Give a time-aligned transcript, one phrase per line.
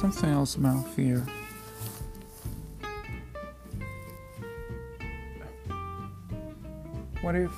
[0.00, 1.26] something else about fear.
[7.20, 7.50] What if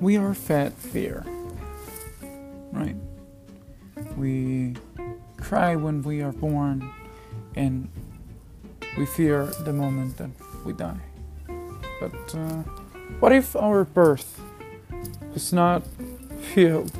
[0.00, 1.24] we are fed fear,
[2.72, 2.96] right?
[4.16, 4.74] We
[5.36, 6.90] cry when we are born
[7.54, 7.88] and
[8.96, 10.30] we fear the moment that
[10.64, 10.98] we die.
[12.00, 12.62] But uh,
[13.20, 14.40] what if our birth
[15.38, 15.84] was not
[16.52, 16.90] filled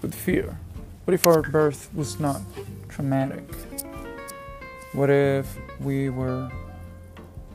[0.00, 0.60] with fear?
[1.04, 2.40] What if our birth was not
[2.88, 3.42] traumatic?
[4.92, 6.48] What if we were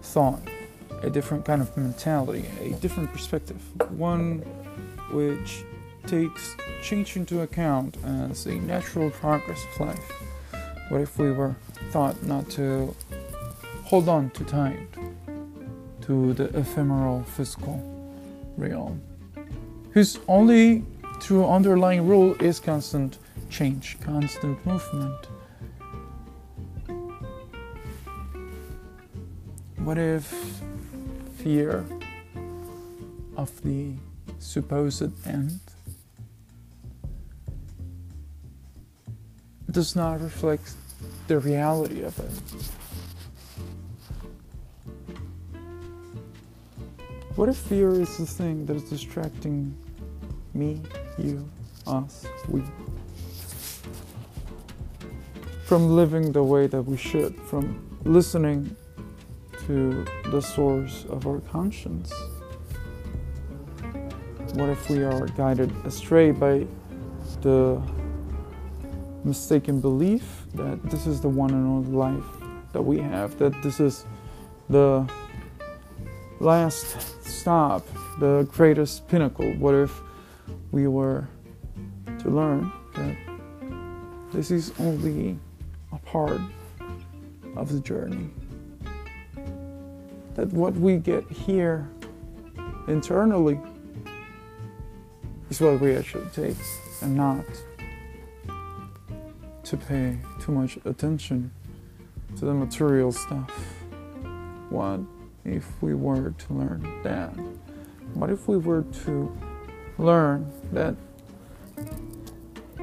[0.02, 0.42] thought
[1.04, 3.62] a different kind of mentality, a different perspective,
[3.98, 4.40] one
[5.14, 5.64] which
[6.06, 10.12] takes change into account as a natural progress of life?
[10.90, 11.56] What if we were
[11.92, 12.94] thought not to
[13.86, 14.90] hold on too tight
[16.02, 17.78] to the ephemeral physical
[18.58, 19.02] realm,
[19.94, 20.86] whose only
[21.20, 23.18] true underlying rule is constant
[23.50, 25.28] change, constant movement?
[29.78, 30.62] What if
[31.38, 31.86] fear
[33.36, 33.94] of the
[34.40, 35.60] supposed end
[39.72, 40.74] does not reflect
[41.28, 42.81] the reality of it.
[47.36, 49.74] What if fear is the thing that is distracting
[50.54, 50.82] me,
[51.18, 51.50] you,
[51.88, 52.62] us, we
[55.64, 58.76] from living the way that we should, from listening
[59.66, 62.12] to the source of our conscience?
[64.54, 66.68] What if we are guided astray by
[67.40, 67.82] the
[69.24, 73.80] mistaken belief that this is the one and only life that we have, that this
[73.80, 74.06] is
[74.70, 75.10] the
[76.42, 77.88] last stop,
[78.20, 79.52] the greatest pinnacle?
[79.54, 80.02] What if
[80.72, 81.28] we were
[82.20, 83.16] to learn that
[84.32, 85.38] this is only
[85.92, 86.42] a part
[87.56, 88.30] of the journey?
[90.36, 91.88] that what we get here
[92.88, 93.60] internally
[95.50, 96.56] is what we actually take
[97.02, 97.46] and not
[99.64, 101.52] to pay too much attention
[102.38, 103.52] to the material stuff.
[104.70, 105.02] What
[105.46, 107.30] if we were to learn that?
[108.14, 109.38] What if we were to
[109.98, 110.96] learn that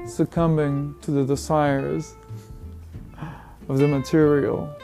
[0.07, 2.15] succumbing to the desires
[3.69, 4.75] of the material,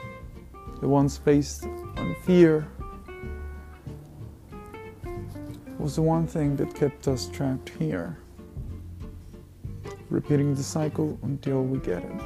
[0.81, 2.67] the ones based on fear
[5.79, 8.19] was the one thing that kept us trapped here,
[10.11, 12.23] repeating the cycle until we get it.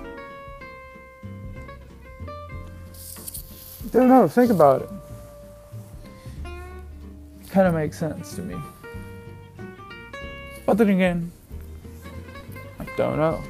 [3.85, 4.91] I don't know, think about it.
[7.59, 8.55] Kind of makes sense to me.
[10.65, 11.33] But then again,
[12.79, 13.43] I don't know.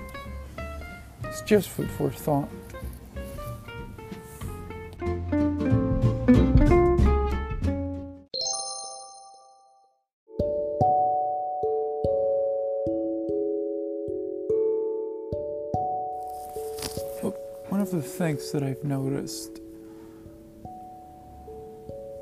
[1.25, 2.49] It's just food for thought.
[17.69, 19.61] One of the things that I've noticed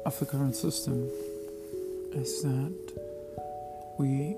[0.04, 1.08] of the current system
[2.16, 2.92] is that
[3.98, 4.36] we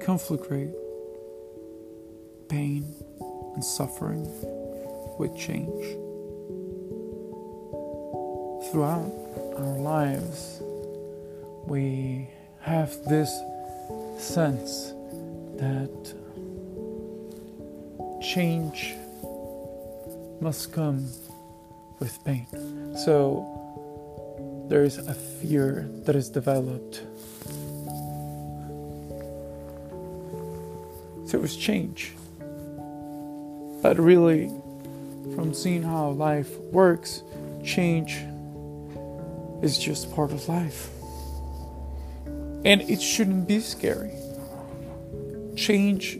[0.00, 0.74] conflagrate
[2.48, 2.94] pain
[3.54, 4.26] and suffering
[5.18, 5.84] with change.
[8.70, 9.12] Throughout
[9.56, 10.60] our lives,
[11.66, 12.28] we
[12.60, 13.30] have this
[14.18, 14.92] sense
[15.58, 16.14] that
[18.20, 18.94] change
[20.40, 21.08] must come
[22.00, 22.46] with pain.
[23.04, 23.56] So
[24.68, 27.02] there is a fear that is developed.
[31.26, 32.12] So it was change.
[33.82, 34.48] But really,
[35.34, 37.22] from seeing how life works,
[37.64, 38.24] change
[39.62, 40.88] is just part of life.
[42.64, 44.12] And it shouldn't be scary.
[45.56, 46.18] Change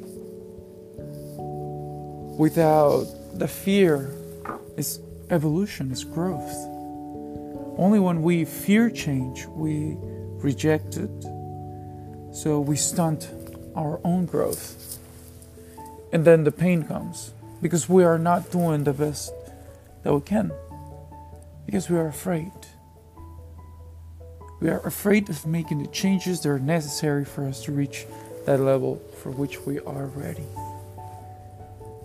[2.38, 4.10] without the fear
[4.76, 5.00] is
[5.30, 6.75] evolution, is growth.
[7.76, 9.96] Only when we fear change, we
[10.42, 11.22] reject it.
[12.32, 13.28] So we stunt
[13.74, 14.98] our own growth.
[16.12, 19.32] And then the pain comes because we are not doing the best
[20.02, 20.52] that we can.
[21.66, 22.52] Because we are afraid.
[24.60, 28.06] We are afraid of making the changes that are necessary for us to reach
[28.46, 30.46] that level for which we are ready.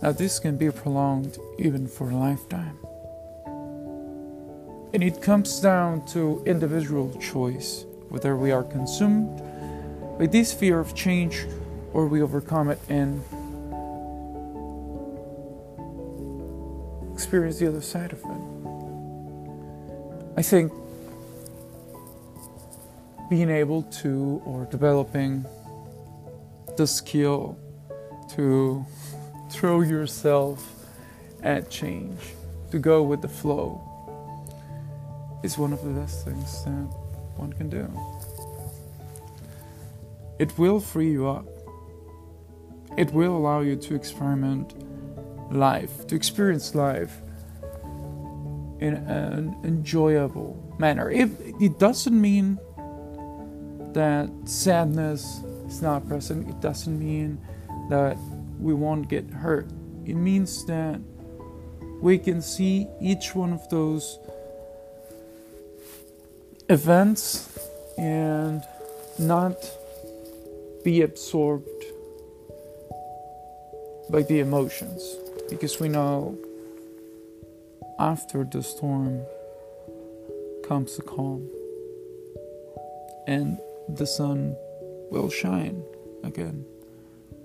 [0.02, 2.78] Now, this can be prolonged even for a lifetime.
[4.94, 9.42] And it comes down to individual choice whether we are consumed
[10.20, 11.46] by this fear of change,
[11.94, 13.22] or we overcome it and
[17.14, 18.42] experience the other side of it.
[20.38, 20.74] I think
[23.30, 25.46] being able to or developing
[26.76, 27.58] the skill
[28.36, 28.86] to
[29.50, 30.86] throw yourself
[31.44, 32.20] at change,
[32.72, 33.82] to go with the flow,
[35.44, 36.88] is one of the best things that
[37.36, 37.88] one can do.
[40.40, 41.46] It will free you up.
[42.98, 44.74] It will allow you to experiment
[45.52, 47.22] life, to experience life
[48.80, 51.10] in an enjoyable manner.
[51.10, 52.60] If it doesn't mean
[53.94, 57.40] that sadness is not present, it doesn't mean
[57.90, 58.18] that
[58.60, 59.68] we won't get hurt.
[60.06, 61.00] It means that
[62.02, 64.18] we can see each one of those
[66.72, 67.50] events
[67.98, 68.64] and
[69.20, 69.58] not
[70.86, 71.84] be absorbed
[74.10, 75.18] by the emotions
[75.50, 76.38] because we know
[78.00, 79.22] after the storm
[80.66, 81.46] comes the calm
[83.28, 83.60] and
[83.90, 84.56] the sun
[85.12, 85.84] will shine
[86.24, 86.64] again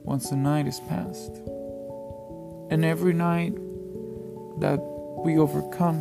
[0.05, 1.32] once the night is past.
[2.70, 3.56] And every night
[4.61, 4.79] that
[5.25, 5.99] we overcome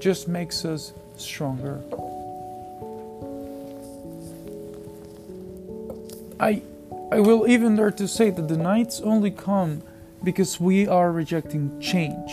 [0.00, 1.80] just makes us stronger.
[6.40, 6.62] I
[7.12, 9.82] I will even dare to say that the nights only come
[10.24, 12.30] because we are rejecting change.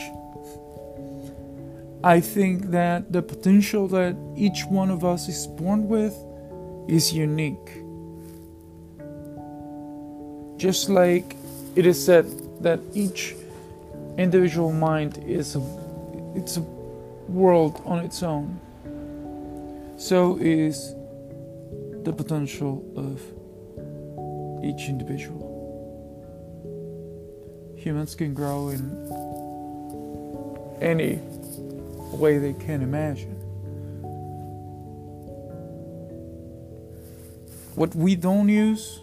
[2.03, 6.15] I think that the potential that each one of us is born with
[6.87, 7.69] is unique.
[10.57, 11.35] Just like
[11.75, 12.25] it is said
[12.63, 13.35] that each
[14.17, 15.61] individual mind is a
[16.35, 16.61] it's a
[17.29, 18.59] world on its own.
[20.01, 20.95] So is
[22.03, 23.21] the potential of
[24.65, 25.45] each individual.
[27.77, 28.81] Humans can grow in
[30.81, 31.19] any
[32.17, 33.35] way they can imagine.
[37.75, 39.01] What we don't use,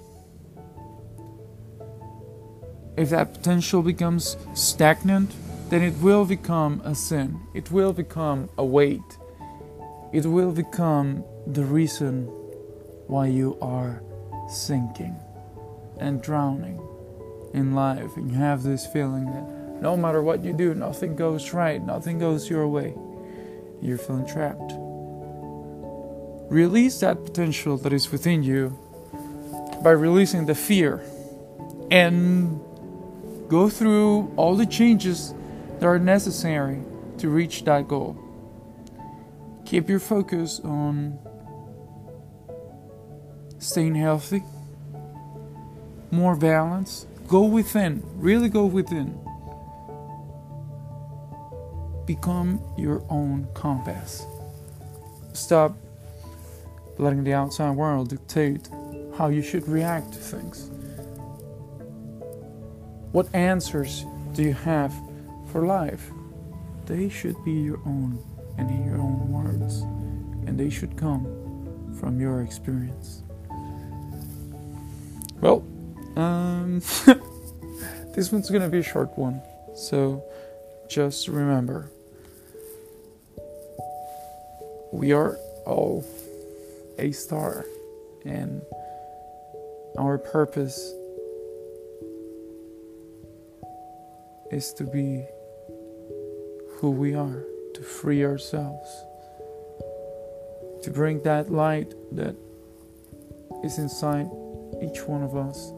[2.97, 5.33] if that potential becomes stagnant,
[5.71, 7.39] then it will become a sin.
[7.55, 9.18] It will become a weight.
[10.13, 12.27] It will become the reason
[13.09, 14.03] why you are
[14.49, 15.17] sinking
[15.99, 16.81] and drowning
[17.53, 18.17] in life.
[18.17, 22.19] And you have this feeling that no matter what you do, nothing goes right, nothing
[22.19, 22.95] goes your way.
[23.81, 24.73] You're feeling trapped.
[26.51, 28.79] Release that potential that is within you
[29.83, 31.03] by releasing the fear
[31.91, 32.61] and
[33.49, 35.35] go through all the changes
[35.79, 36.81] that are necessary
[37.19, 38.17] to reach that goal.
[39.69, 41.19] Keep your focus on
[43.59, 44.43] staying healthy,
[46.11, 47.07] more balance.
[47.27, 49.21] Go within, really go within.
[52.07, 54.25] Become your own compass.
[55.35, 55.77] Stop
[56.97, 58.71] letting the outside world dictate
[59.19, 60.71] how you should react to things.
[63.13, 64.95] What answers do you have
[65.53, 66.11] for life?
[66.87, 68.19] They should be your own
[68.59, 69.48] and in your own words,
[70.49, 71.27] and they should come
[72.01, 73.23] from your experience.
[75.43, 75.63] Well,
[76.17, 76.81] um,
[78.15, 79.43] this one's gonna be a short one,
[79.75, 80.25] so
[80.89, 81.91] just remember
[84.91, 85.37] we are
[85.67, 86.03] all
[86.99, 87.67] a star,
[88.25, 88.63] and
[89.99, 90.95] our purpose
[94.51, 95.27] is to be
[96.77, 98.89] who we are, to free ourselves,
[100.83, 102.35] to bring that light that
[103.65, 104.31] is inside
[104.83, 105.73] each one of us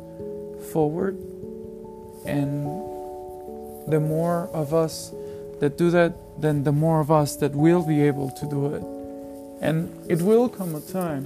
[0.72, 1.16] forward.
[2.26, 2.66] And
[3.90, 5.12] the more of us
[5.60, 8.82] that do that, then the more of us that will be able to do it.
[9.62, 11.24] And it will come a time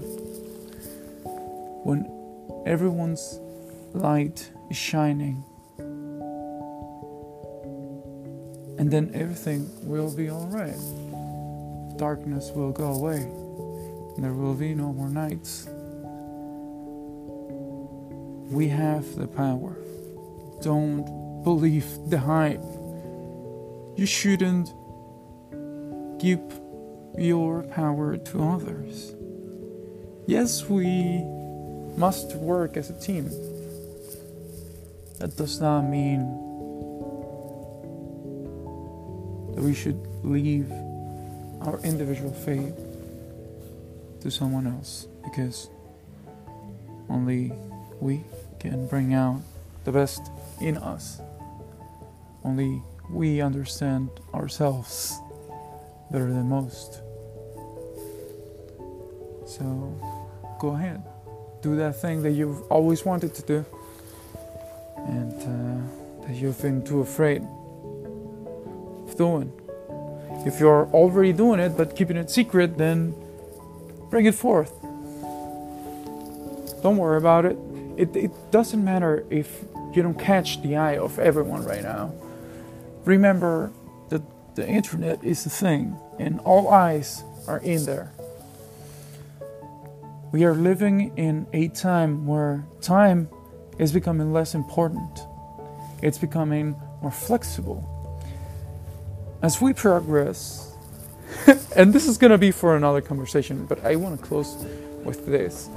[1.84, 2.06] when
[2.66, 3.38] everyone's
[3.92, 5.44] light is shining.
[8.76, 10.76] And then everything will be alright.
[11.96, 13.43] Darkness will go away.
[14.16, 15.66] There will be no more nights.
[18.50, 19.76] We have the power.
[20.62, 22.62] Don't believe the hype.
[23.96, 24.72] You shouldn't
[26.20, 26.40] give
[27.18, 29.14] your power to others.
[30.26, 31.22] Yes, we
[31.96, 33.28] must work as a team.
[35.18, 36.20] That does not mean
[39.54, 40.70] that we should leave
[41.60, 42.74] our individual fate
[44.24, 45.68] to someone else because
[47.10, 47.52] only
[48.00, 48.24] we
[48.58, 49.40] can bring out
[49.84, 50.30] the best
[50.62, 51.20] in us.
[52.42, 55.20] Only we understand ourselves
[56.10, 57.02] better than most.
[59.46, 59.62] So
[60.58, 61.02] go ahead,
[61.60, 63.64] do that thing that you've always wanted to do
[65.06, 67.42] and uh, that you've been too afraid
[69.06, 69.52] of doing.
[70.46, 73.14] If you're already doing it but keeping it secret, then
[74.14, 74.70] bring it forth.
[76.84, 77.58] Don't worry about it.
[77.96, 82.12] It, it doesn't matter if you don't catch the eye of everyone right now.
[83.04, 83.72] Remember
[84.10, 84.22] that
[84.54, 88.12] the internet is the thing, and all eyes are in there.
[90.30, 93.28] We are living in a time where time
[93.80, 95.26] is becoming less important,
[96.02, 97.82] it's becoming more flexible.
[99.42, 100.73] As we progress,
[101.76, 104.54] and this is going to be for another conversation, but I want to close
[105.04, 105.68] with this.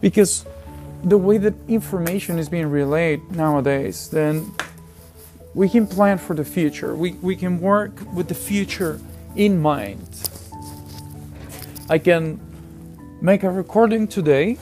[0.00, 0.44] Because
[1.02, 4.52] the way that information is being relayed nowadays, then
[5.54, 6.94] we can plan for the future.
[6.94, 9.00] We, we can work with the future
[9.34, 10.06] in mind.
[11.88, 12.40] I can
[13.22, 14.54] make a recording today,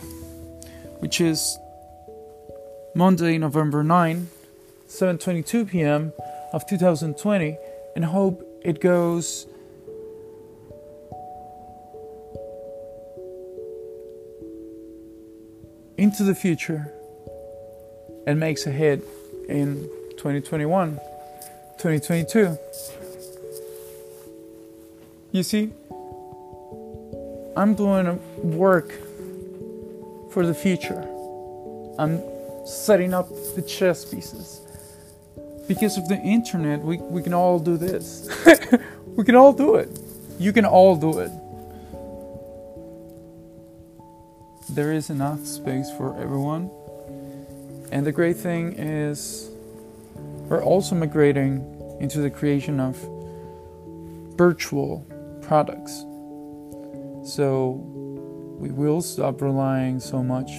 [1.01, 1.59] which is
[2.95, 4.29] Monday, November 9,
[4.89, 6.13] 7:22 p.m.
[6.53, 7.57] of 2020,
[7.95, 9.47] and hope it goes
[15.97, 16.93] into the future
[18.27, 19.03] and makes a hit
[19.49, 20.97] in 2021,
[21.79, 22.59] 2022.
[25.33, 25.73] You see,
[27.57, 28.19] I'm doing
[28.57, 28.93] work
[30.31, 31.09] for the future.
[31.99, 32.21] I'm
[32.67, 34.64] setting up the chess pieces.
[35.67, 38.29] Because of the internet, we, we can all do this.
[39.07, 39.99] we can all do it.
[40.39, 41.31] You can all do it.
[44.75, 46.71] there is enough space for everyone.
[47.93, 49.51] And the great thing is,
[50.49, 51.63] we're also migrating
[52.01, 52.97] into the creation of
[54.37, 55.07] virtual
[55.43, 56.05] products.
[57.25, 57.81] So
[58.59, 60.51] we will stop relying so much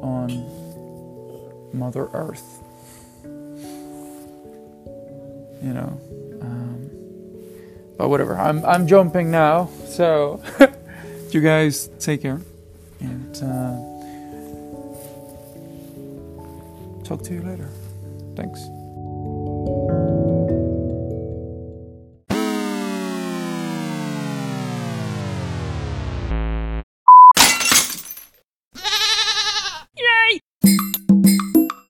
[0.00, 0.46] on
[1.72, 2.61] Mother Earth.
[5.62, 6.00] You know,
[6.42, 6.90] um,
[7.96, 8.36] but whatever.
[8.36, 9.70] I'm I'm jumping now.
[9.86, 10.42] So
[11.30, 12.40] you guys take care
[13.00, 13.76] and uh,
[17.04, 17.70] talk to you later.
[18.34, 18.81] Thanks.